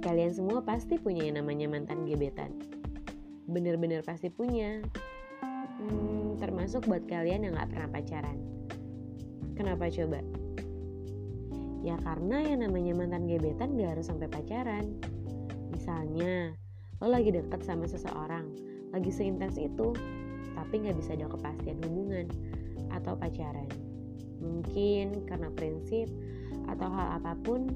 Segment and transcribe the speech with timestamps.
[0.00, 2.56] Kalian semua pasti punya yang namanya mantan gebetan.
[3.44, 4.80] Bener-bener pasti punya.
[5.80, 8.38] Hmm, termasuk buat kalian yang gak pernah pacaran.
[9.54, 10.24] Kenapa coba?
[11.84, 14.96] Ya karena yang namanya mantan gebetan gak harus sampai pacaran.
[15.68, 16.56] Misalnya,
[16.98, 18.48] lo lagi deket sama seseorang,
[18.90, 19.92] lagi seintens itu,
[20.56, 22.24] tapi gak bisa ada kepastian hubungan
[22.88, 23.68] atau pacaran.
[24.40, 26.08] Mungkin karena prinsip
[26.72, 27.68] atau hal apa pun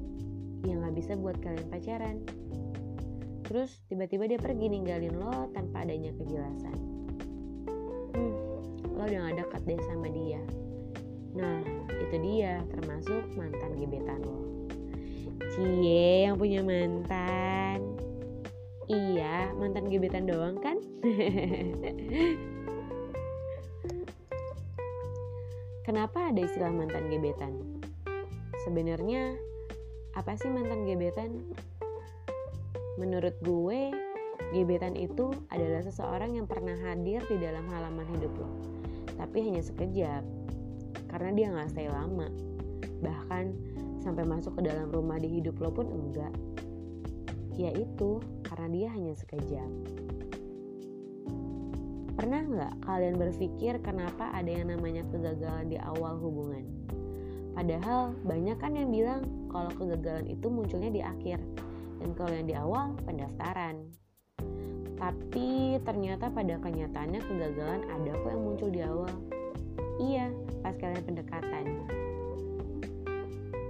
[0.65, 2.17] yang gak bisa buat kalian pacaran.
[3.45, 6.77] Terus tiba-tiba dia pergi ninggalin lo tanpa adanya kejelasan.
[8.17, 8.33] Hmm,
[8.97, 10.41] lo udah gak dekat deh sama dia.
[11.37, 11.61] Nah,
[11.93, 14.41] itu dia termasuk mantan gebetan lo.
[15.53, 17.85] Cie yang punya mantan.
[18.85, 20.77] Iya, mantan gebetan doang kan?
[25.85, 27.53] Kenapa ada istilah mantan gebetan?
[28.65, 29.37] Sebenarnya
[30.15, 31.43] apa sih mantan gebetan?
[32.95, 33.91] Menurut gue,
[34.55, 38.47] gebetan itu adalah seseorang yang pernah hadir di dalam halaman hidup lo,
[39.19, 40.23] tapi hanya sekejap,
[41.11, 42.31] karena dia nggak stay lama.
[43.03, 43.45] Bahkan
[43.99, 46.31] sampai masuk ke dalam rumah di hidup lo pun enggak.
[47.59, 49.71] Yaitu karena dia hanya sekejap.
[52.15, 56.84] Pernah nggak kalian berpikir kenapa ada yang namanya kegagalan di awal hubungan?
[57.55, 61.39] Padahal banyak kan yang bilang kalau kegagalan itu munculnya di akhir
[62.03, 63.79] dan kalau yang di awal pendaftaran.
[64.99, 69.15] Tapi ternyata pada kenyataannya kegagalan ada kok yang muncul di awal.
[70.03, 70.27] Iya,
[70.59, 71.65] pas kalian pendekatan.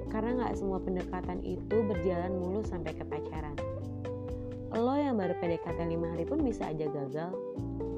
[0.09, 3.53] Karena nggak semua pendekatan itu berjalan mulus sampai ke pacaran.
[4.73, 7.31] Lo yang baru PDKT 5 hari pun bisa aja gagal.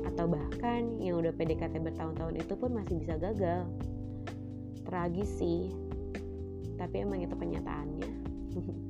[0.03, 3.63] Atau bahkan yang udah PDKT bertahun-tahun itu pun masih bisa gagal
[4.87, 5.67] tragis sih.
[6.79, 8.09] Tapi emang itu kenyataannya.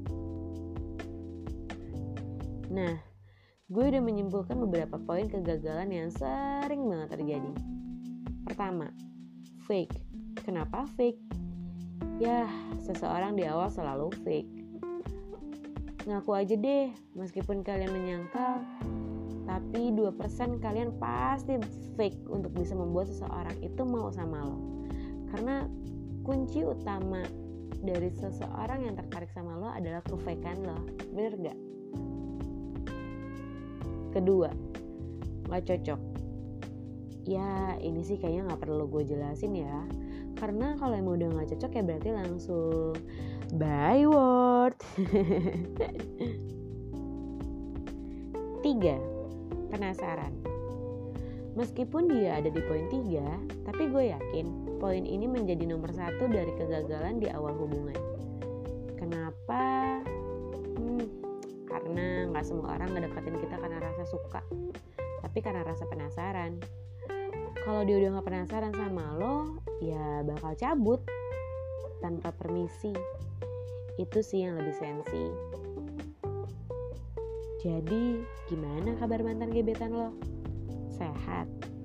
[2.68, 3.00] Nah
[3.72, 7.52] gue udah menyimpulkan beberapa poin kegagalan yang sering banget terjadi.
[8.44, 8.91] Pertama
[9.66, 9.96] fake.
[10.44, 11.18] Kenapa fake?
[12.19, 12.46] Ya
[12.84, 14.52] seseorang di awal selalu fake.
[16.06, 18.63] Ngaku aja deh meskipun kalian menyangkal
[19.47, 21.56] tapi 2% kalian pasti
[21.96, 24.59] fake untuk bisa membuat seseorang itu mau sama lo
[25.33, 25.67] karena
[26.23, 27.23] kunci utama
[27.77, 30.81] dari seseorang yang tertarik sama lo adalah kefakean lo.
[31.13, 31.57] Bener gak?
[34.17, 34.49] kedua
[35.47, 36.01] gak cocok.
[37.27, 39.85] Ya ini sih kayaknya gak perlu gue jelasin ya.
[40.38, 42.97] Karena kalau emang udah gak cocok ya berarti langsung
[43.55, 44.75] bye word.
[48.65, 48.97] Tiga
[49.69, 50.47] penasaran
[51.57, 56.53] Meskipun dia ada di poin 3, tapi gue yakin poin ini menjadi nomor satu dari
[56.53, 57.97] kegagalan di awal hubungan.
[58.94, 59.97] Kenapa?
[60.78, 61.01] Hmm,
[61.66, 64.45] karena nggak semua orang ngedeketin kita karena rasa suka,
[65.25, 66.62] tapi karena rasa penasaran.
[67.66, 71.01] Kalau dia udah nggak penasaran sama lo, ya bakal cabut
[72.06, 72.94] tanpa permisi.
[73.97, 75.25] Itu sih yang lebih sensi.
[77.66, 80.13] Jadi, gimana kabar mantan gebetan lo?
[80.97, 81.76] Sehat.